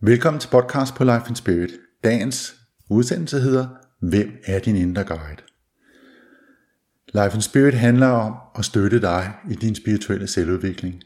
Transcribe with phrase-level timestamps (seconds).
[0.00, 1.70] Velkommen til podcast på Life in Spirit.
[2.04, 2.54] Dagens
[2.90, 3.66] udsendelse hedder
[4.00, 5.42] Hvem er din indre guide?
[7.14, 11.02] Life in Spirit handler om at støtte dig i din spirituelle selvudvikling.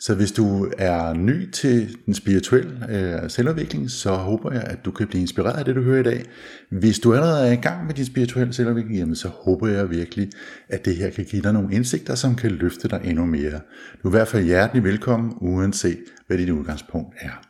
[0.00, 4.90] Så hvis du er ny til den spirituelle øh, selvudvikling, så håber jeg, at du
[4.90, 6.24] kan blive inspireret af det, du hører i dag.
[6.70, 10.30] Hvis du allerede er i gang med din spirituelle selvudvikling, jamen, så håber jeg virkelig,
[10.68, 13.60] at det her kan give dig nogle indsigter, som kan løfte dig endnu mere.
[14.02, 17.49] Du er i hvert fald hjertelig velkommen, uanset hvad dit udgangspunkt er.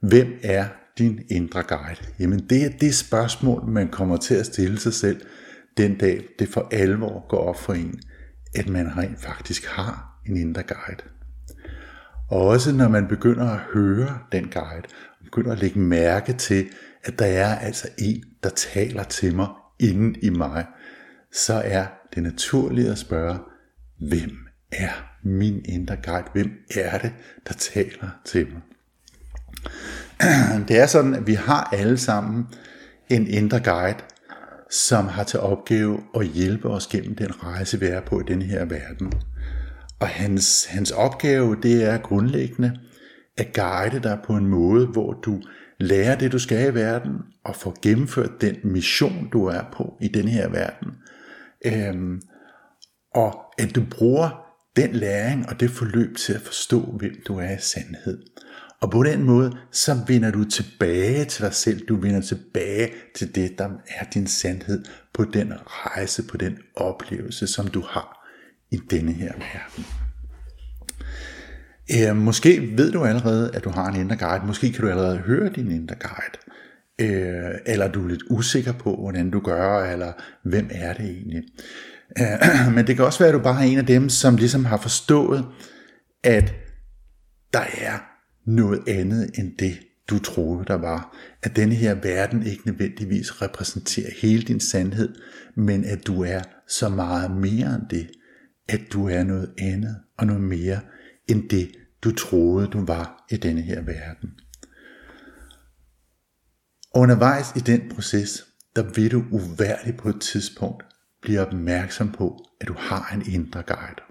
[0.00, 0.66] Hvem er
[0.98, 2.00] din indre guide?
[2.18, 5.20] Jamen det er det spørgsmål, man kommer til at stille sig selv
[5.76, 8.00] den dag, det for alvor går op for en,
[8.54, 11.02] at man rent faktisk har en indre guide.
[12.28, 14.86] Og også når man begynder at høre den guide,
[15.18, 16.68] og begynder at lægge mærke til,
[17.04, 19.48] at der er altså en, der taler til mig
[19.78, 20.66] inden i mig,
[21.32, 23.38] så er det naturligt at spørge,
[24.08, 24.36] hvem
[24.72, 26.26] er min indre guide?
[26.32, 27.12] Hvem er det,
[27.48, 28.60] der taler til mig?
[30.68, 32.46] Det er sådan, at vi har alle sammen
[33.08, 33.98] en indre guide,
[34.70, 38.42] som har til opgave at hjælpe os gennem den rejse, vi er på i den
[38.42, 39.12] her verden.
[40.00, 42.72] Og hans, hans opgave, det er grundlæggende
[43.36, 45.42] at guide dig på en måde, hvor du
[45.80, 47.12] lærer det, du skal i verden,
[47.44, 50.88] og får gennemført den mission, du er på i den her verden.
[51.66, 52.20] Øhm,
[53.14, 54.30] og at du bruger
[54.76, 58.22] den læring og det forløb til at forstå, hvem du er i sandhed.
[58.80, 61.86] Og på den måde, så vender du tilbage til dig selv.
[61.86, 67.46] Du vender tilbage til det, der er din sandhed på den rejse, på den oplevelse,
[67.46, 68.28] som du har
[68.70, 69.84] i denne her verden.
[71.96, 74.46] Øh, måske ved du allerede, at du har en indre guide.
[74.46, 76.38] Måske kan du allerede høre din indre guide.
[77.00, 80.12] Øh, eller du er lidt usikker på, hvordan du gør, eller
[80.44, 81.42] hvem er det egentlig.
[82.20, 84.64] Øh, men det kan også være, at du bare er en af dem, som ligesom
[84.64, 85.46] har forstået,
[86.24, 86.54] at
[87.52, 88.09] der er
[88.50, 89.78] noget andet end det,
[90.10, 91.16] du troede, der var.
[91.42, 95.14] At denne her verden ikke nødvendigvis repræsenterer hele din sandhed,
[95.56, 98.10] men at du er så meget mere end det.
[98.68, 100.80] At du er noget andet og noget mere
[101.28, 101.70] end det,
[102.04, 104.30] du troede, du var i denne her verden.
[106.94, 108.46] Undervejs i den proces,
[108.76, 110.84] der vil du uværligt på et tidspunkt
[111.22, 114.02] blive opmærksom på, at du har en indre guide.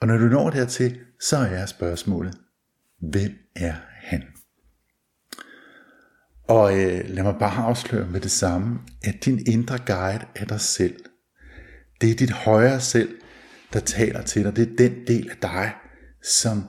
[0.00, 2.34] Og når du når dertil, så er spørgsmålet,
[3.10, 4.22] Hvem er han?
[6.48, 10.60] Og øh, lad mig bare afsløre med det samme, at din indre guide er dig
[10.60, 10.96] selv.
[12.00, 13.16] Det er dit højere selv,
[13.72, 14.56] der taler til dig.
[14.56, 15.72] Det er den del af dig,
[16.22, 16.68] som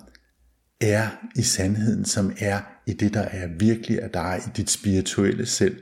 [0.81, 5.45] er i sandheden, som er i det, der er virkelig af dig, i dit spirituelle
[5.45, 5.81] selv.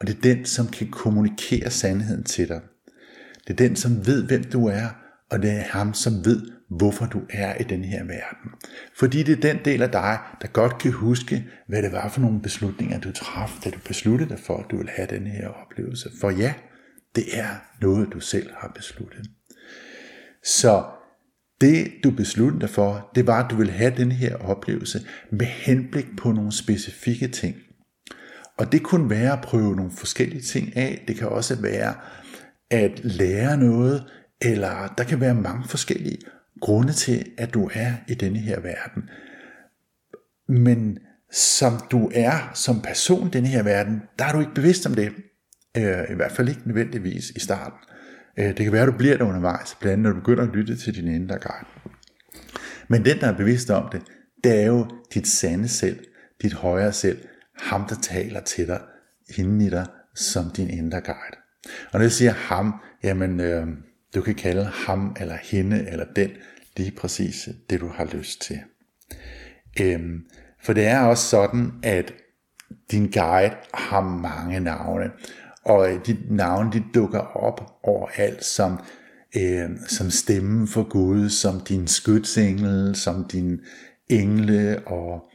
[0.00, 2.60] Og det er den, som kan kommunikere sandheden til dig.
[3.46, 4.88] Det er den, som ved, hvem du er,
[5.30, 8.50] og det er ham, som ved, hvorfor du er i den her verden.
[8.96, 12.20] Fordi det er den del af dig, der godt kan huske, hvad det var for
[12.20, 15.48] nogle beslutninger, du traf, da du besluttede dig for, at du vil have den her
[15.48, 16.10] oplevelse.
[16.20, 16.54] For ja,
[17.16, 17.48] det er
[17.80, 19.26] noget, du selv har besluttet.
[20.44, 20.84] Så
[21.60, 25.46] det, du besluttede dig for, det var, at du vil have den her oplevelse med
[25.46, 27.56] henblik på nogle specifikke ting.
[28.58, 31.04] Og det kunne være at prøve nogle forskellige ting af.
[31.08, 31.94] Det kan også være
[32.70, 34.04] at lære noget,
[34.42, 36.18] eller der kan være mange forskellige
[36.60, 39.10] grunde til, at du er i denne her verden.
[40.48, 40.98] Men
[41.32, 44.94] som du er som person i denne her verden, der er du ikke bevidst om
[44.94, 45.12] det.
[45.76, 47.78] Øh, I hvert fald ikke nødvendigvis i starten.
[48.38, 50.56] Øh, det kan være, at du bliver der undervejs, blandt andet når du begynder at
[50.56, 51.66] lytte til din indre guide.
[52.88, 54.02] Men den, der er bevidst om det,
[54.44, 56.04] det er jo dit sande selv,
[56.42, 57.18] dit højere selv,
[57.58, 58.80] ham, der taler til dig
[59.38, 61.36] inden i dig som din indre guide.
[61.64, 63.66] Og når jeg siger ham, jamen øh,
[64.14, 66.30] du kan kalde ham eller hende eller den
[66.76, 68.58] lige præcis det, du har lyst til.
[69.80, 70.24] Øhm,
[70.62, 72.14] for det er også sådan, at
[72.90, 75.10] din guide har mange navne,
[75.64, 78.80] og øh, de navne de dukker op overalt som,
[79.36, 83.60] øh, som stemmen for Gud, som din skytsengel, som din
[84.08, 85.30] engle, og,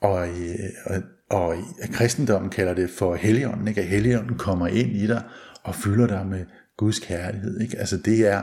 [0.00, 1.56] og, øh, og, og
[1.92, 3.80] kristendommen kalder det for helligånden, ikke?
[3.80, 5.22] at helligånden kommer ind i dig
[5.62, 6.44] og fylder dig med
[6.76, 7.60] Guds kærlighed.
[7.60, 7.78] Ikke?
[7.78, 8.42] Altså det er,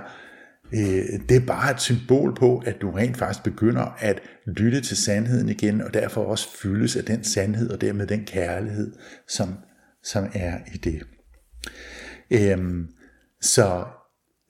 [0.74, 4.98] øh, det er bare et symbol på, at du rent faktisk begynder at lytte til
[4.98, 8.94] sandheden igen, og derfor også fyldes af den sandhed, og dermed den kærlighed,
[9.28, 9.56] som,
[10.04, 11.01] som er i det.
[12.31, 12.88] Øhm,
[13.42, 13.86] så,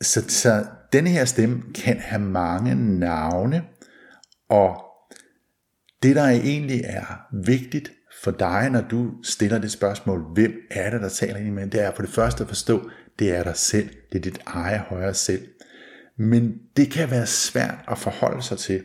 [0.01, 3.63] så, så denne her stemme kan have mange navne,
[4.49, 4.83] og
[6.03, 7.91] det der egentlig er vigtigt
[8.23, 11.81] for dig, når du stiller det spørgsmål, hvem er det, der taler ind i det
[11.83, 12.89] er for det første at forstå,
[13.21, 15.47] det er dig selv, det er dit eget højere selv.
[16.17, 18.83] Men det kan være svært at forholde sig til.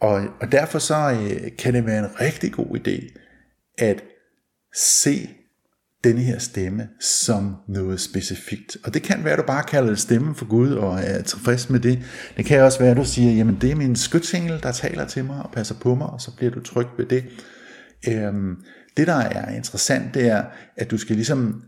[0.00, 3.18] Og, og derfor så øh, kan det være en rigtig god idé
[3.78, 4.04] at
[4.74, 5.30] se
[6.04, 8.76] denne her stemme som noget specifikt.
[8.84, 11.70] Og det kan være, at du bare kalder det stemmen for Gud og er tilfreds
[11.70, 11.98] med det.
[12.36, 15.24] Det kan også være, at du siger, jamen det er min skytsengel, der taler til
[15.24, 17.24] mig og passer på mig, og så bliver du tryg ved det.
[18.08, 18.56] Øhm,
[18.96, 20.44] det, der er interessant, det er,
[20.76, 21.62] at du skal ligesom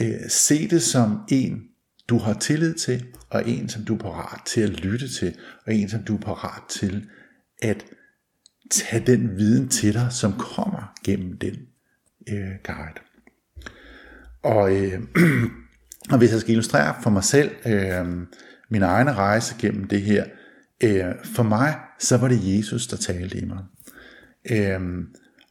[0.00, 1.62] øh, se det som en,
[2.08, 5.74] du har tillid til, og en, som du er parat til at lytte til, og
[5.74, 7.08] en, som du er parat til
[7.62, 7.84] at
[8.70, 11.56] tage den viden til dig, som kommer gennem den
[12.28, 13.00] øh, guide.
[14.42, 15.00] Og, øh,
[16.12, 18.06] og hvis jeg skal illustrere for mig selv øh,
[18.68, 20.24] min egen rejse gennem det her,
[20.82, 23.64] øh, for mig, så var det Jesus, der talte i mig.
[24.50, 24.80] Øh,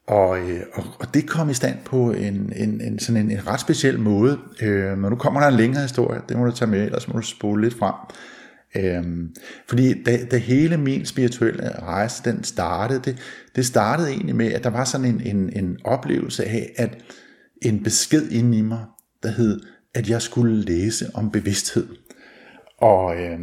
[0.07, 3.47] og, øh, og, og det kom i stand på en, en, en, sådan en, en
[3.47, 4.39] ret speciel måde.
[4.61, 7.13] Øh, men nu kommer der en længere historie, det må du tage med, ellers må
[7.13, 7.93] du spole lidt frem.
[8.75, 9.03] Øh,
[9.69, 13.17] fordi da, da hele min spirituelle rejse, den startede, det,
[13.55, 16.97] det startede egentlig med, at der var sådan en, en, en oplevelse af, at
[17.61, 18.85] en besked inde i mig,
[19.23, 19.61] der hed,
[19.93, 21.87] at jeg skulle læse om bevidsthed.
[22.77, 23.39] Og, øh,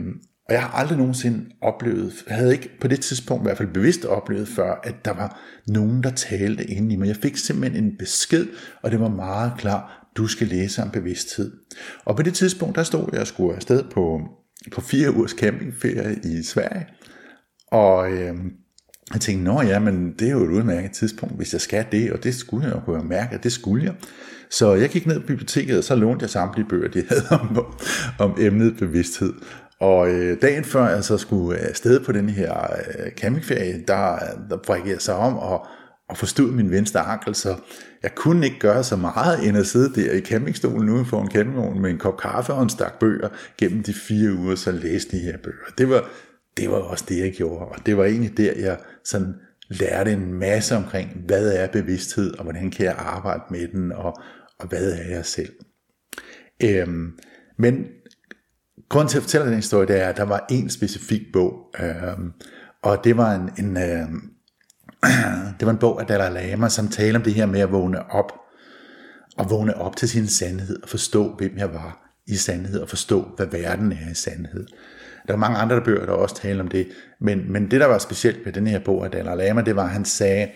[0.52, 3.68] og jeg har aldrig nogensinde oplevet, jeg havde ikke på det tidspunkt i hvert fald
[3.68, 7.08] bevidst oplevet før, at der var nogen, der talte inde i mig.
[7.08, 8.46] Jeg fik simpelthen en besked,
[8.82, 11.52] og det var meget klar, du skal læse om bevidsthed.
[12.04, 14.20] Og på det tidspunkt, der stod jeg og skulle afsted på,
[14.72, 16.86] på fire ugers campingferie i Sverige,
[17.70, 18.34] og øh,
[19.12, 22.12] jeg tænkte, nå ja, men det er jo et udmærket tidspunkt, hvis jeg skal det,
[22.12, 23.94] og det skulle jeg jo kunne mærke, at det skulle jeg.
[24.50, 27.66] Så jeg gik ned på biblioteket, og så lånte jeg samtlige bøger, de havde om,
[28.18, 29.32] om emnet bevidsthed.
[29.82, 34.18] Og øh, dagen før jeg så skulle øh, afsted på den her øh, campingferie, der,
[34.50, 35.66] der brækkede jeg sig om og,
[36.08, 37.56] og forstod min venstre ankel, så
[38.02, 41.30] jeg kunne ikke gøre så meget, end at sidde der i campingstolen uden for en
[41.30, 45.16] campingvogn med en kop kaffe og en stak bøger gennem de fire uger, så læste
[45.16, 45.66] de her bøger.
[45.78, 46.08] Det var,
[46.56, 49.34] det var også det, jeg gjorde, og det var egentlig der, jeg sådan
[49.68, 54.18] lærte en masse omkring, hvad er bevidsthed, og hvordan kan jeg arbejde med den, og,
[54.58, 55.52] og hvad er jeg selv.
[56.64, 57.18] Øhm,
[57.58, 57.86] men
[58.92, 62.18] grunden til at fortælle den historie, det er, at der var en specifik bog, øh,
[62.82, 64.06] og det var en, en øh,
[65.58, 68.10] det var en bog af Dalai Lama, som taler om det her med at vågne
[68.10, 68.32] op,
[69.36, 73.28] og vågne op til sin sandhed, og forstå, hvem jeg var i sandhed, og forstå,
[73.36, 74.66] hvad verden er i sandhed.
[75.26, 76.88] Der er mange andre der bøger, der også taler om det,
[77.20, 79.84] men, men det, der var specielt ved den her bog af Dalai Lama, det var,
[79.84, 80.48] at han sagde,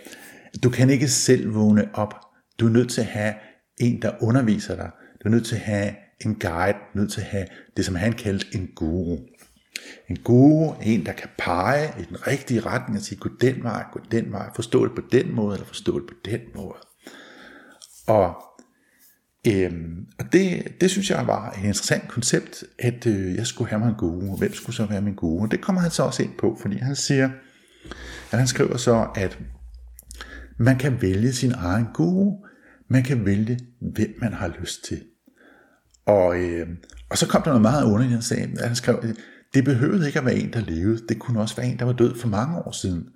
[0.63, 2.15] du kan ikke selv vågne op.
[2.61, 3.35] Du er nødt til at have
[3.81, 4.91] en, der underviser dig.
[5.23, 5.91] Du er nødt til at have
[6.25, 7.47] en guide, nødt til at have
[7.77, 9.19] det, som han kaldte en guru.
[10.09, 13.85] En guru en, der kan pege i den rigtige retning og sige, gå den vej,
[13.93, 16.79] gå den vej, forstå det på den måde, eller forstå det på den måde.
[18.07, 18.47] Og
[19.49, 23.79] Øhm, og det, det synes jeg var et interessant koncept, at øh, jeg skulle have
[23.81, 24.31] mig en guru.
[24.31, 25.43] og Hvem skulle så være min guru?
[25.43, 27.31] Og det kommer han så også ind på, fordi han siger,
[28.33, 29.39] at han skriver så, at
[30.59, 32.47] man kan vælge sin egen guru.
[32.89, 35.03] Man kan vælge, hvem man har lyst til.
[36.07, 36.67] Og, øh,
[37.11, 39.17] og så kom der noget meget underligt, han sagde, at han skrev, at
[39.55, 41.03] det behøvede ikke at være en, der levede.
[41.09, 43.09] Det kunne også være en, der var død for mange år siden.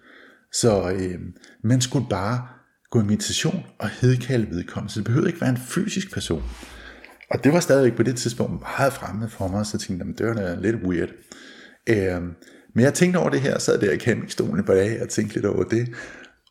[0.52, 1.18] Så øh,
[1.64, 2.46] man skulle bare
[2.90, 4.92] gå i meditation og hedkalde vedkommende.
[4.92, 6.42] Så det behøvede ikke være en fysisk person.
[7.30, 10.18] Og det var stadigvæk på det tidspunkt meget fremmed for mig, så jeg tænkte jeg,
[10.18, 11.08] det var lidt weird.
[11.86, 12.22] Øh,
[12.74, 15.46] men jeg tænkte over det her, sad der i campingstolen på dag og tænkte lidt
[15.46, 15.88] over det.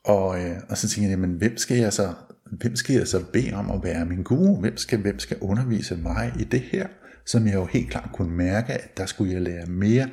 [0.05, 2.13] Og, øh, og så tænkte jeg, men hvem skal jeg så,
[2.51, 4.59] hvem skal jeg så bede om at være min guru?
[4.59, 6.87] Hvem skal, hvem skal undervise mig i det her?
[7.25, 10.09] Som jeg jo helt klart kunne mærke, at der skulle jeg lære mere.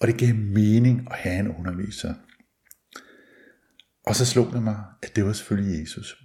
[0.00, 2.14] Og det gav mening at have en underviser.
[4.06, 6.16] Og så slog det mig, at det var selvfølgelig Jesus.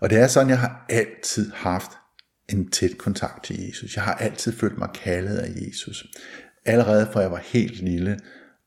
[0.00, 1.90] Og det er sådan, jeg har altid haft
[2.48, 3.96] en tæt kontakt til Jesus.
[3.96, 6.06] Jeg har altid følt mig kaldet af Jesus.
[6.64, 8.18] Allerede fra jeg var helt lille,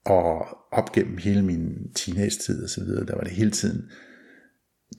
[0.05, 3.89] og op gennem hele min teenage-tid og så videre, der var det hele tiden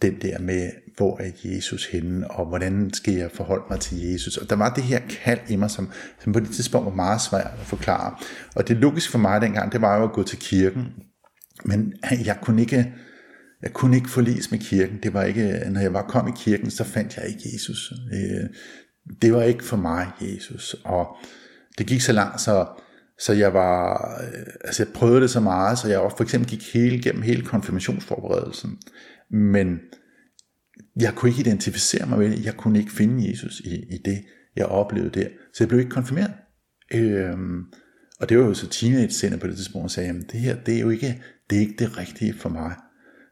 [0.02, 4.36] den der med, hvor er Jesus henne, og hvordan skal jeg forholde mig til Jesus.
[4.36, 7.20] Og der var det her kald i mig, som, som på det tidspunkt var meget
[7.20, 8.14] svært at forklare.
[8.54, 10.86] Og det logiske for mig dengang, det var jo at gå til kirken,
[11.64, 11.94] men
[12.24, 12.92] jeg kunne ikke,
[13.62, 14.98] jeg kunne ikke forlis med kirken.
[15.02, 17.92] Det var ikke, når jeg var kom i kirken, så fandt jeg ikke Jesus.
[18.12, 18.48] Øh,
[19.22, 20.76] det var ikke for mig, Jesus.
[20.84, 21.16] Og
[21.78, 22.66] det gik så langt, så,
[23.18, 26.50] så jeg var, øh, altså jeg prøvede det så meget, så jeg også for eksempel
[26.50, 28.78] gik hele, gennem hele konfirmationsforberedelsen.
[29.30, 29.78] Men
[31.00, 32.44] jeg kunne ikke identificere mig med det.
[32.44, 34.24] Jeg kunne ikke finde Jesus i, i det,
[34.56, 35.28] jeg oplevede der.
[35.54, 36.32] Så jeg blev ikke konfirmeret.
[36.94, 37.60] Øhm,
[38.20, 40.76] og det var jo så teenage på det tidspunkt, og sagde, jamen det her, det
[40.76, 42.74] er jo ikke det, er ikke det rigtige for mig.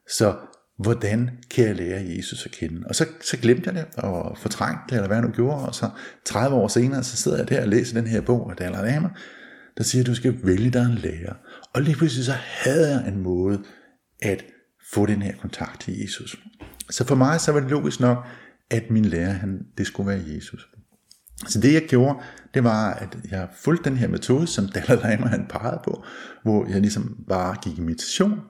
[0.09, 0.37] Så
[0.79, 2.83] hvordan kan jeg lære Jesus at kende?
[2.89, 5.75] Og så, så glemte jeg det, og fortrængte det, eller hvad jeg nu gjorde, og
[5.75, 5.91] så
[6.25, 9.09] 30 år senere, så sidder jeg der og læser den her bog af Dalai Lama,
[9.81, 11.35] der siger, at du skal vælge dig en lærer.
[11.75, 13.63] Og lige pludselig så havde jeg en måde
[14.23, 14.45] at
[14.93, 16.37] få den her kontakt til Jesus.
[16.91, 18.27] Så for mig så var det logisk nok,
[18.71, 20.69] at min lærer, han, det skulle være Jesus.
[21.47, 22.19] Så det jeg gjorde,
[22.55, 26.05] det var, at jeg fulgte den her metode, som Dalai Lama han pegede på,
[26.43, 28.41] hvor jeg ligesom bare gik i meditation.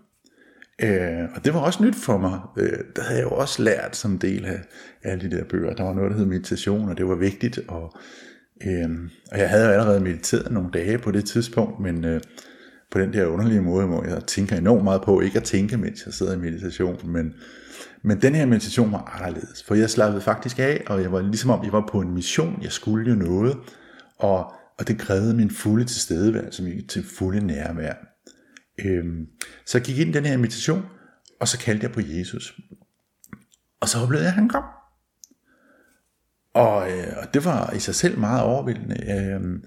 [0.82, 2.40] Øh, og det var også nyt for mig.
[2.58, 4.60] Øh, der havde jeg jo også lært som del af
[5.02, 5.74] alle de der bøger.
[5.74, 7.60] Der var noget, der hed meditation, og det var vigtigt.
[7.68, 7.96] Og,
[8.66, 8.90] øh,
[9.32, 12.20] og jeg havde jo allerede mediteret nogle dage på det tidspunkt, men øh,
[12.90, 16.06] på den der underlige måde, hvor jeg tænker enormt meget på, ikke at tænke, mens
[16.06, 17.34] jeg sidder i meditation, men
[18.02, 21.50] men den her meditation var anderledes, for jeg slappede faktisk af, og jeg var ligesom
[21.50, 23.56] om, jeg var på en mission, jeg skulle jo noget,
[24.18, 27.94] og, og det krævede min fulde tilstedeværelse, min til fulde nærvær.
[28.84, 29.26] Øhm,
[29.66, 30.82] så jeg gik ind i den her meditation,
[31.40, 32.60] og så kaldte jeg på Jesus.
[33.80, 34.64] Og så oplevede jeg, at han kom.
[36.54, 39.12] Og, øh, og det var i sig selv meget overvældende.
[39.12, 39.62] Øh,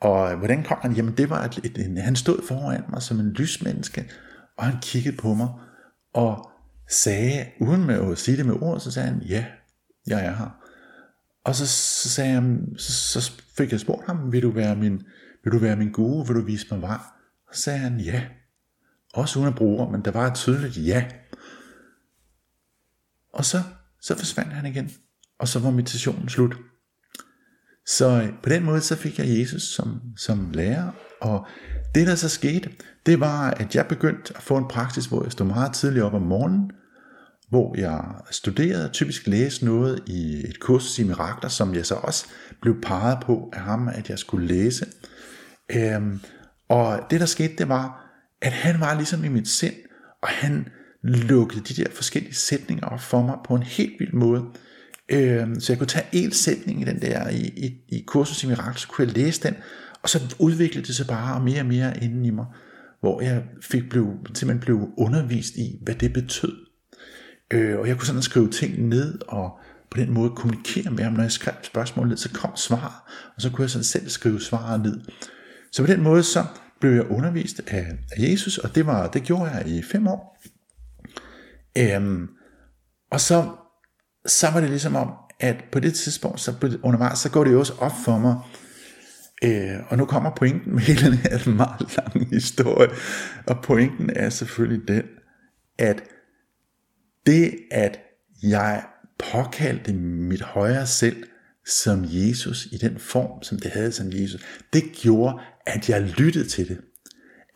[0.00, 0.92] og hvordan kom han?
[0.92, 4.10] Jamen det var, et, et, et, han stod foran mig som en lysmenneske,
[4.58, 5.48] og han kiggede på mig,
[6.14, 6.50] og
[6.90, 9.44] sagde, uden med at sige det med ord, så sagde han, ja,
[10.06, 10.60] jeg er her.
[11.44, 15.02] Og så, så, sagde jeg, så, så fik jeg spurgt ham, vil du være min,
[15.44, 16.98] vil du være min gode, vil du vise mig vej?
[17.48, 18.24] Og så sagde han, ja.
[19.14, 21.04] Også uden at bruge ord, men der var et tydeligt ja.
[23.32, 23.62] Og så,
[24.00, 24.90] så forsvandt han igen.
[25.40, 26.56] Og så var meditationen slut.
[27.86, 30.90] Så øh, på den måde, så fik jeg Jesus som, som lærer,
[31.20, 31.46] og
[31.94, 32.70] det der så skete,
[33.06, 36.14] det var, at jeg begyndte at få en praksis, hvor jeg stod meget tidligt op
[36.14, 36.70] om morgenen,
[37.48, 42.26] hvor jeg studerede, typisk læste noget i et kursus i mirakler, som jeg så også
[42.62, 44.86] blev peget på af ham, at jeg skulle læse.
[45.70, 46.20] Øhm,
[46.68, 48.06] og det der skete, det var,
[48.42, 49.74] at han var ligesom i mit sind,
[50.22, 50.68] og han
[51.02, 54.44] lukkede de der forskellige sætninger op for mig på en helt vild måde.
[55.08, 58.46] Øh, så jeg kunne tage en sætning i den der, i, i, i kursus i
[58.46, 59.54] Mirakel, så kunne jeg læse den,
[60.02, 62.46] og så udviklede det sig bare mere og mere inden i mig,
[63.00, 66.56] hvor jeg fik blev, simpelthen blev undervist i, hvad det betød.
[67.50, 69.58] Øh, og jeg kunne sådan skrive ting ned, og
[69.90, 73.42] på den måde kommunikere med ham, når jeg skrev spørgsmål ned, så kom svar, og
[73.42, 75.00] så kunne jeg sådan selv skrive svaret ned.
[75.72, 76.44] Så på den måde så
[76.80, 80.42] blev jeg undervist af, af Jesus, og det, var, det gjorde jeg i fem år.
[81.78, 82.28] Øhm,
[83.10, 83.50] og så,
[84.26, 87.58] så var det ligesom om, at på det tidspunkt, så undervejs, så går det jo
[87.58, 88.36] også op for mig,
[89.44, 92.88] Øh, og nu kommer pointen med hele den her meget lange historie.
[93.46, 95.02] Og pointen er selvfølgelig den,
[95.78, 96.02] at
[97.26, 97.98] det, at
[98.42, 98.84] jeg
[99.32, 101.24] påkaldte mit højre selv
[101.66, 104.40] som Jesus, i den form, som det havde som Jesus,
[104.72, 106.78] det gjorde, at jeg lyttede til det.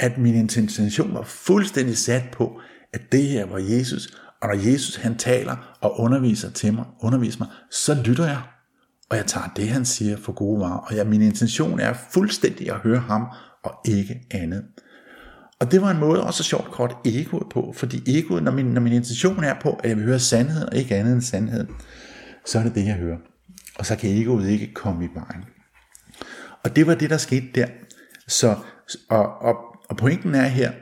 [0.01, 2.61] At min intention var fuldstændig sat på,
[2.93, 4.09] at det her var Jesus,
[4.43, 8.41] og når Jesus han taler og underviser til mig, underviser mig, så lytter jeg
[9.11, 12.71] og jeg tager det, han siger for gode varer, og jeg, min intention er fuldstændig
[12.71, 13.27] at høre ham,
[13.65, 14.65] og ikke andet.
[15.61, 18.81] Og det var en måde også sjovt kort egoet på, fordi egoet, når min, når
[18.81, 21.69] min intention er på, at jeg vil høre sandheden, og ikke andet end sandheden,
[22.47, 23.19] så er det det, jeg hører.
[23.79, 25.45] Og så kan egoet ikke komme i vejen.
[26.65, 27.67] Og det var det, der skete der.
[28.29, 28.57] Så,
[29.09, 29.57] og, og,
[29.89, 30.73] og pointen er her,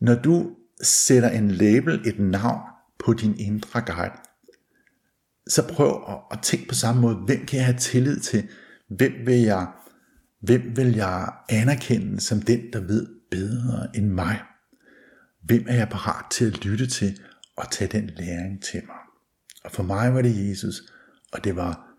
[0.00, 0.50] når du
[0.82, 2.60] sætter en label, et navn
[3.04, 4.14] på din indre guide,
[5.48, 8.48] så prøv at, at tænke på samme måde, hvem kan jeg have tillid til?
[8.88, 9.66] Hvem vil jeg,
[10.40, 14.40] hvem vil jeg anerkende som den, der ved bedre end mig?
[15.42, 17.18] Hvem er jeg parat til at lytte til
[17.56, 18.96] og tage den læring til mig?
[19.64, 20.82] Og for mig var det Jesus,
[21.32, 21.94] og det var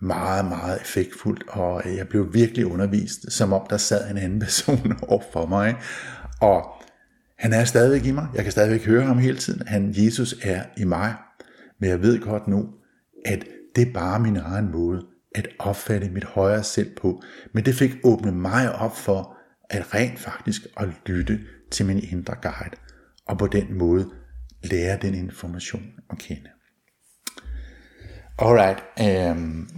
[0.00, 4.96] meget, meget effektfuldt, og jeg blev virkelig undervist, som om der sad en anden person
[5.08, 5.76] over for mig.
[6.40, 6.81] Og
[7.42, 8.26] han er stadigvæk i mig.
[8.34, 9.66] Jeg kan stadigvæk høre ham hele tiden.
[9.66, 11.14] Han, Jesus er i mig.
[11.80, 12.68] Men jeg ved godt nu,
[13.24, 13.44] at
[13.76, 17.22] det er bare min egen måde at opfatte mit højere selv på.
[17.52, 19.36] Men det fik åbnet mig op for
[19.70, 22.76] at rent faktisk at lytte til min indre guide,
[23.26, 24.10] og på den måde
[24.62, 26.48] lære den information at kende.
[28.38, 28.82] Alright.
[29.36, 29.68] Um,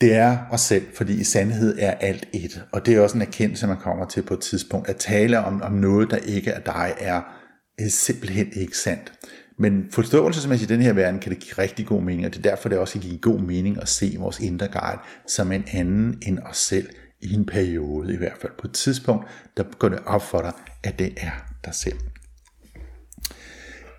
[0.00, 2.64] det er os selv, fordi i sandhed er alt et.
[2.72, 4.88] Og det er også en erkendelse, man kommer til på et tidspunkt.
[4.88, 7.22] At tale om, om noget, der ikke er dig, er
[7.78, 9.12] er simpelthen ikke sandt.
[9.58, 12.50] Men forståelsesmæssigt i den her verden kan det give rigtig god mening, og det er
[12.50, 14.98] derfor, det også giver god mening at se vores indre guide
[15.28, 16.88] som en anden end os selv
[17.20, 18.52] i en periode i hvert fald.
[18.58, 19.26] På et tidspunkt,
[19.56, 20.52] der går det op for dig,
[20.84, 21.30] at det er
[21.64, 21.96] dig selv.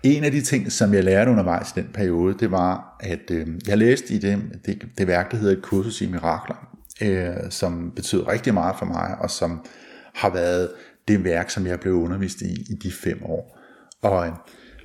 [0.02, 3.46] En af de ting, som jeg lærte undervejs i den periode, det var, at øh,
[3.66, 7.92] jeg læste i det, det, det værk, der hedder et kursus i mirakler, øh, som
[7.96, 9.66] betød rigtig meget for mig, og som
[10.14, 10.70] har været
[11.08, 13.58] det værk, som jeg blev undervist i i de fem år.
[14.02, 14.30] Og,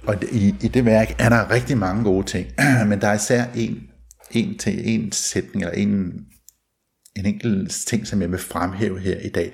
[0.07, 2.47] og i, i det værk er der rigtig mange gode ting,
[2.89, 3.83] men der er især en,
[4.31, 5.89] en, til, en sætning eller en,
[7.15, 9.53] en enkelt ting, som jeg vil fremhæve her i dag.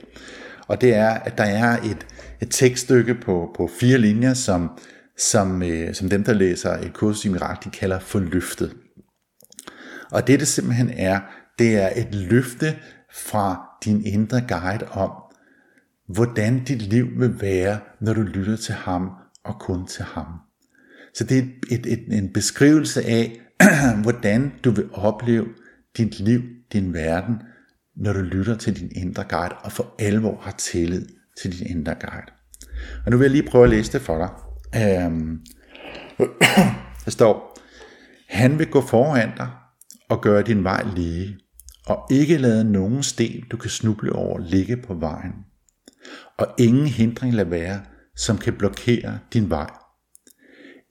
[0.67, 2.07] Og det er, at der er et,
[2.41, 4.69] et tekststykke på, på fire linjer, som,
[5.19, 8.75] som, øh, som dem, der læser et kursus i mirakel, de kalder for løftet.
[10.11, 11.19] Og det, det simpelthen er,
[11.59, 12.75] det er et løfte
[13.13, 15.11] fra din indre guide om,
[16.07, 19.09] hvordan dit liv vil være, når du lytter til ham
[19.43, 20.25] og kun til ham.
[21.13, 23.41] Så det er et, et, en beskrivelse af,
[24.03, 25.45] hvordan du vil opleve
[25.97, 26.41] dit liv,
[26.73, 27.35] din verden,
[27.95, 31.05] når du lytter til din indre guide, og for alvor har tillid
[31.41, 32.31] til din indre guide.
[33.05, 34.48] Og nu vil jeg lige prøve at læse det for dig.
[34.75, 35.45] Øhm,
[37.05, 37.57] der står,
[38.27, 39.49] han vil gå foran dig
[40.09, 41.39] og gøre din vej lige,
[41.85, 45.33] og ikke lade nogen sten, du kan snuble over, ligge på vejen.
[46.37, 47.81] Og ingen hindring lade være,
[48.15, 49.69] som kan blokere din vej.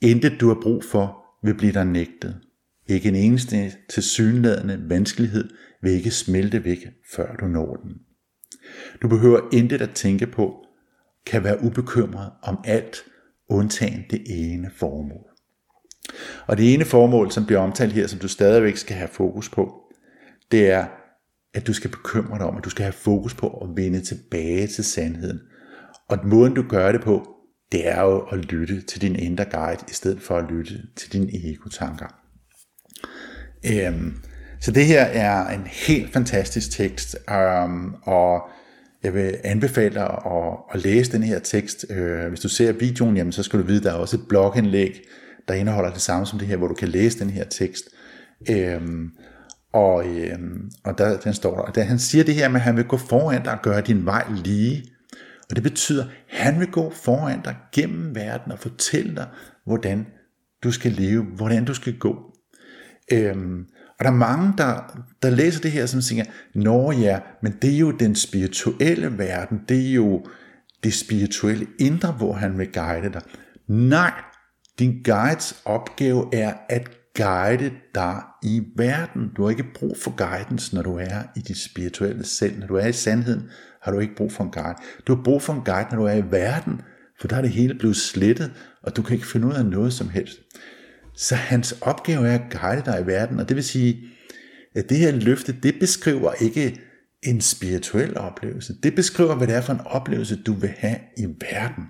[0.02, 2.40] Intet du har brug for, vil blive dig nægtet.
[2.86, 5.48] Ikke en eneste tilsyneladende vanskelighed
[5.82, 7.92] vil ikke smelte væk, før du når den.
[9.02, 10.64] Du behøver intet at tænke på,
[11.26, 12.96] kan være ubekymret om alt,
[13.48, 15.26] undtagen det ene formål.
[16.46, 19.74] Og det ene formål, som bliver omtalt her, som du stadigvæk skal have fokus på,
[20.50, 20.86] det er,
[21.54, 24.66] at du skal bekymre dig om, at du skal have fokus på at vende tilbage
[24.66, 25.40] til sandheden.
[26.08, 27.28] Og måden du gør det på,
[27.72, 31.12] det er jo at lytte til din indre guide, i stedet for at lytte til
[31.12, 32.06] dine ego-tanker.
[33.72, 34.22] Øhm,
[34.60, 38.48] så det her er en helt fantastisk tekst, øhm, og
[39.02, 41.86] jeg vil anbefale dig at, at læse den her tekst.
[41.90, 44.28] Øh, hvis du ser videoen, jamen, så skal du vide, at der er også et
[44.28, 45.00] blogindlæg,
[45.48, 47.84] der indeholder det samme som det her, hvor du kan læse den her tekst.
[48.50, 49.10] Øhm,
[49.72, 52.62] og, øhm, og der, den står der, og der, han siger det her med, at
[52.62, 54.84] han vil gå foran dig og gøre din vej lige,
[55.50, 59.26] og det betyder, at han vil gå foran dig gennem verden og fortælle dig,
[59.66, 60.06] hvordan
[60.64, 62.34] du skal leve, hvordan du skal gå.
[63.12, 63.66] Øhm,
[63.98, 66.24] og der er mange, der, der læser det her, som siger,
[66.54, 70.24] Nå ja, men det er jo den spirituelle verden, det er jo
[70.84, 73.22] det spirituelle indre, hvor han vil guide dig.
[73.68, 74.12] Nej,
[74.78, 79.30] din guides opgave er at guide dig i verden.
[79.36, 82.58] Du har ikke brug for guidance, når du er i dit spirituelle selv.
[82.58, 83.42] Når du er i sandheden,
[83.82, 84.74] har du ikke brug for en guide.
[85.06, 86.80] Du har brug for en guide, når du er i verden,
[87.20, 89.92] for der er det hele blevet slettet, og du kan ikke finde ud af noget
[89.92, 90.38] som helst.
[91.18, 94.08] Så hans opgave er at guide dig i verden, og det vil sige,
[94.74, 96.80] at det her løfte, det beskriver ikke
[97.22, 98.74] en spirituel oplevelse.
[98.82, 101.84] Det beskriver, hvad det er for en oplevelse, du vil have i verden.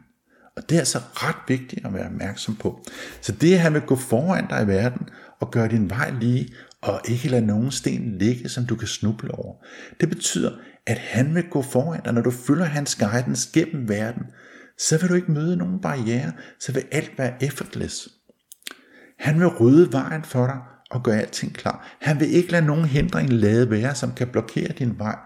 [0.56, 2.84] Og det er altså ret vigtigt at være opmærksom på.
[3.20, 5.08] Så det, at han vil gå foran dig i verden
[5.40, 6.48] og gøre din vej lige,
[6.82, 9.54] og ikke lade nogen sten ligge, som du kan snuble over.
[10.00, 10.52] Det betyder,
[10.86, 14.22] at han vil gå foran dig, når du følger hans guidance gennem verden,
[14.78, 18.08] så vil du ikke møde nogen barriere, så vil alt være effortless.
[19.18, 20.58] Han vil rydde vejen for dig
[20.90, 21.96] og gøre alting klar.
[22.00, 25.16] Han vil ikke lade nogen hindring lade være, som kan blokere din vej.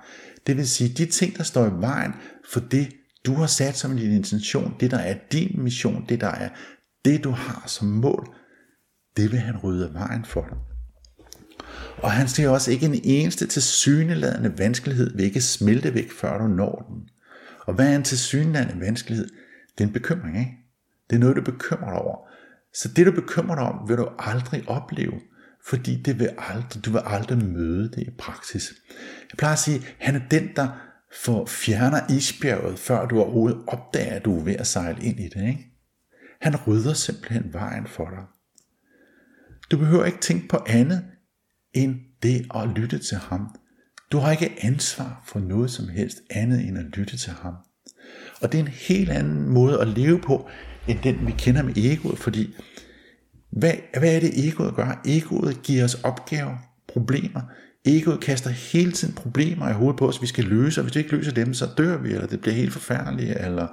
[0.46, 2.12] Det vil sige, de ting, der står i vejen
[2.52, 2.88] for det,
[3.26, 6.48] du har sat som din intention, det der er din mission, det der er
[7.04, 8.26] det, du har som mål,
[9.16, 10.58] det vil han rydde af vejen for dig.
[11.96, 16.46] Og han ser også, ikke en eneste tilsyneladende vanskelighed vil ikke smelte væk, før du
[16.46, 17.08] når den.
[17.66, 19.28] Og hvad er en tilsyneladende vanskelighed?
[19.78, 20.52] Det er en bekymring, ikke?
[21.10, 22.18] Det er noget, du bekymrer dig over.
[22.74, 25.20] Så det, du bekymrer dig om, vil du aldrig opleve,
[25.64, 28.72] fordi det vil aldrig, du vil aldrig møde det i praksis.
[29.30, 30.68] Jeg plejer at sige, at han er den, der
[31.22, 35.28] får fjerner isbjerget, før du overhovedet opdager, at du er ved at sejle ind i
[35.28, 35.48] det.
[35.48, 35.66] Ikke?
[36.40, 38.24] Han rydder simpelthen vejen for dig.
[39.70, 41.04] Du behøver ikke tænke på andet
[41.72, 43.56] end det at lytte til ham.
[44.12, 47.54] Du har ikke ansvar for noget som helst andet end at lytte til ham.
[48.40, 50.48] Og det er en helt anden måde at leve på,
[50.88, 52.54] end den vi kender med egoet, fordi
[53.50, 55.00] hvad, hvad er det egoet gør?
[55.04, 56.56] Egoet giver os opgaver,
[56.88, 57.40] problemer.
[57.84, 61.00] Egoet kaster hele tiden problemer i hovedet på os, vi skal løse, og hvis vi
[61.00, 63.66] ikke løser dem, så dør vi, eller det bliver helt forfærdeligt, eller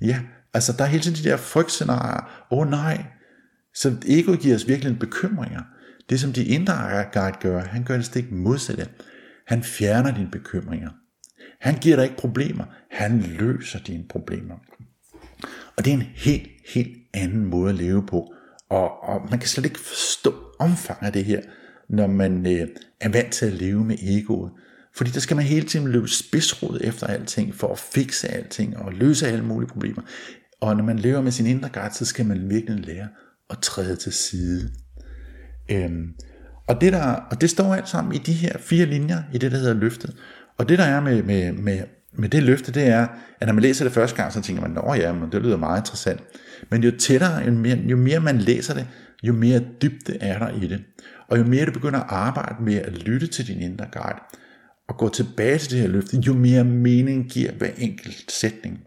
[0.00, 0.20] ja,
[0.54, 3.04] altså der er hele tiden de der frygtscenarier, åh oh, nej,
[3.74, 5.62] så egoet giver os virkelig bekymringer.
[6.10, 8.88] Det som de indre guide gør, han gør det stik modsatte.
[9.46, 10.90] Han fjerner dine bekymringer.
[11.60, 14.54] Han giver dig ikke problemer, han løser dine problemer.
[15.76, 18.34] Og det er en helt, helt anden måde at leve på.
[18.70, 21.40] Og, og man kan slet ikke forstå omfanget af det her,
[21.88, 22.68] når man øh,
[23.00, 24.52] er vant til at leve med egoet.
[24.96, 28.92] Fordi der skal man hele tiden løbe spidsrod efter alting, for at fikse alting og
[28.92, 30.02] løse alle mulige problemer.
[30.60, 33.08] Og når man lever med sin indre guide, så skal man virkelig lære
[33.50, 34.70] at træde til side.
[35.70, 36.14] Øhm,
[36.66, 39.52] og, det der, og det står alt sammen i de her fire linjer, i det
[39.52, 40.16] der hedder løftet.
[40.58, 41.82] Og det der er med, med, med,
[42.12, 43.06] med det løfte, det er,
[43.40, 45.56] at når man læser det første gang, så tænker man, at ja, men det lyder
[45.56, 46.20] meget interessant.
[46.70, 48.86] Men jo tættere, jo mere, jo mere man læser det,
[49.22, 50.84] jo mere dybde er der i det.
[51.28, 54.18] Og jo mere du begynder at arbejde med at lytte til din indre guide,
[54.88, 58.80] og gå tilbage til det her løfte, jo mere mening giver hver enkelt sætning.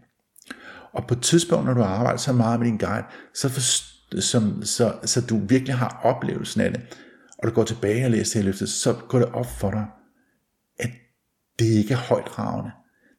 [0.92, 3.60] Og på et tidspunkt, når du arbejder så meget med din guide, så, for,
[4.20, 6.80] som, så, så du virkelig har oplevelsen af det,
[7.38, 9.86] og du går tilbage og læser det her løfte, så går det op for dig,
[10.78, 10.90] at
[11.58, 12.70] det ikke er højt ravende.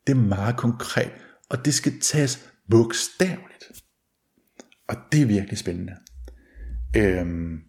[0.07, 1.11] Det er meget konkret,
[1.49, 3.71] og det skal tages bogstaveligt.
[4.89, 5.93] Og det er virkelig spændende.
[6.97, 7.59] Øhm,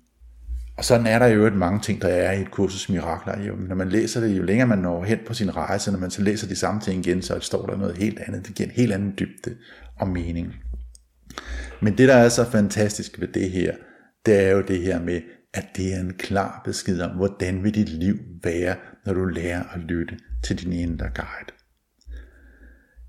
[0.77, 3.43] og sådan er der jo et mange ting, der er i et kursus mirakler.
[3.47, 6.11] Jo, når man læser det, jo længere man når hen på sin rejse, når man
[6.11, 8.47] så læser de samme ting igen, så står der noget helt andet.
[8.47, 9.57] Det giver en helt anden dybde
[9.97, 10.55] og mening.
[11.83, 13.75] Men det, der er så fantastisk ved det her,
[14.27, 15.21] det er jo det her med,
[15.55, 19.65] at det er en klar besked om, hvordan vil dit liv være, når du lærer
[19.75, 21.58] at lytte til din indre guide.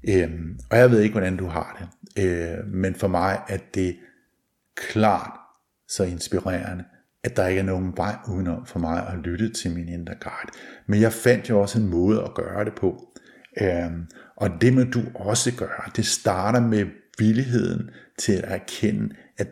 [0.08, 3.96] Øhm, og jeg ved ikke, hvordan du har det, øh, men for mig er det
[4.76, 5.32] klart
[5.88, 6.84] så inspirerende,
[7.24, 10.58] at der ikke er nogen vej udenom for mig at lytte til min indre guide.
[10.88, 13.14] Men jeg fandt jo også en måde at gøre det på.
[13.62, 14.06] Øhm,
[14.38, 15.92] og det må du også gøre.
[15.96, 16.86] Det starter med
[17.18, 19.48] villigheden til at erkende, at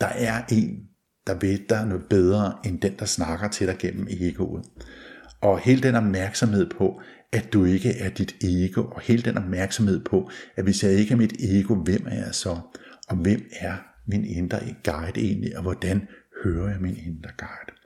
[0.00, 0.78] der er en,
[1.26, 4.64] der ved dig noget bedre, end den, der snakker til dig gennem egoet.
[5.40, 7.00] Og hele den opmærksomhed på,
[7.32, 11.12] at du ikke er dit ego, og hele den opmærksomhed på, at hvis jeg ikke
[11.12, 12.58] er mit ego, hvem er jeg så?
[13.08, 13.74] Og hvem er
[14.06, 16.08] min indre guide egentlig, og hvordan
[16.44, 17.80] hører jeg min indre guide?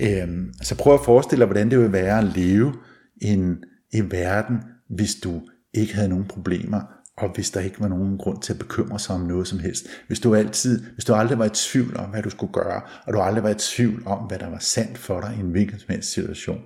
[0.00, 2.74] Øhm, så prøv at forestille dig, hvordan det vil være at leve
[3.22, 4.56] i en, i verden,
[4.88, 5.42] hvis du
[5.74, 6.80] ikke havde nogen problemer,
[7.18, 9.86] og hvis der ikke var nogen grund til at bekymre sig om noget som helst.
[10.06, 13.12] Hvis du altid, hvis du aldrig var i tvivl om, hvad du skulle gøre, og
[13.12, 15.78] du aldrig var i tvivl om, hvad der var sandt for dig i en hvilken
[15.78, 16.60] som helst situation.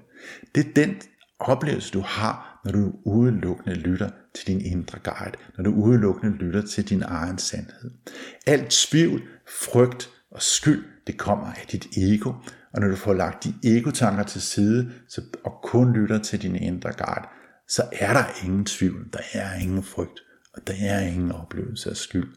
[0.54, 0.96] Det er den
[1.38, 6.62] oplevelse, du har, når du udelukkende lytter til din indre guide, når du udelukkende lytter
[6.62, 7.90] til din egen sandhed.
[8.46, 12.32] Alt tvivl, frygt og skyld, det kommer af dit ego,
[12.72, 16.56] og når du får lagt de ego-tanker til side, så, og kun lytter til din
[16.56, 17.28] indre guide,
[17.68, 20.20] så er der ingen tvivl, der er ingen frygt,
[20.56, 22.28] og der er ingen oplevelse af skyld.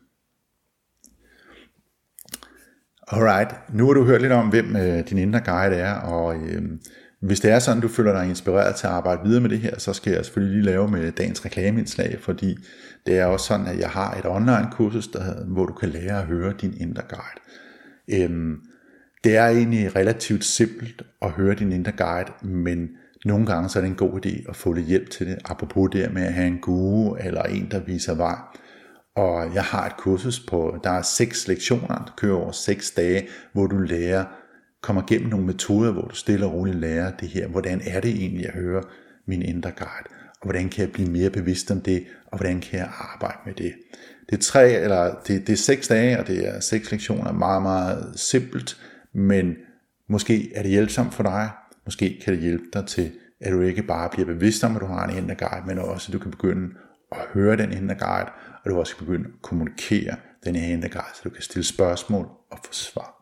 [3.07, 6.61] Alright, nu har du hørt lidt om, hvem øh, din indre guide er, og øh,
[7.21, 9.79] hvis det er sådan, du føler dig inspireret til at arbejde videre med det her,
[9.79, 12.57] så skal jeg selvfølgelig lige lave med dagens reklameindslag, fordi
[13.05, 16.19] det er også sådan, at jeg har et online kursus, der, hvor du kan lære
[16.19, 18.23] at høre din indre guide.
[18.23, 18.55] Øhm,
[19.23, 22.89] det er egentlig relativt simpelt at høre din indre guide, men
[23.25, 25.89] nogle gange så er det en god idé at få lidt hjælp til det, apropos
[25.91, 28.37] det med at have en guru eller en, der viser vej.
[29.15, 33.27] Og jeg har et kursus på, der er seks lektioner, der kører over seks dage,
[33.53, 34.25] hvor du lærer,
[34.81, 37.47] kommer gennem nogle metoder, hvor du stille og roligt lærer det her.
[37.47, 38.81] Hvordan er det egentlig, jeg hører
[39.27, 40.09] min indre guide?
[40.41, 42.05] Og hvordan kan jeg blive mere bevidst om det?
[42.31, 43.73] Og hvordan kan jeg arbejde med det?
[44.29, 47.31] Det er tre, eller det, det er seks dage, og det er seks lektioner.
[47.31, 48.77] Meget, meget simpelt,
[49.13, 49.55] men
[50.09, 51.49] måske er det hjælpsomt for dig.
[51.89, 54.85] Måske kan det hjælpe dig til, at du ikke bare bliver bevidst om, at du
[54.85, 56.75] har en indre guide, men også at du kan begynde
[57.11, 58.29] at høre den indre guide,
[58.63, 61.63] og du også kan begynde at kommunikere den her indre guide, så du kan stille
[61.63, 63.15] spørgsmål og få svar.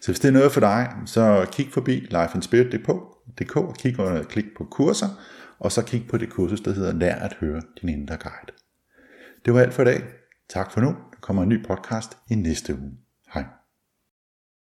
[0.00, 4.46] Så hvis det er noget for dig, så kig forbi lifeandspirit.dk og kig og klik
[4.56, 5.08] på kurser,
[5.58, 8.58] og så kig på det kursus, der hedder Lær at høre din indre guide.
[9.44, 10.02] Det var alt for i dag.
[10.48, 10.88] Tak for nu.
[10.88, 13.03] Der kommer en ny podcast i næste uge.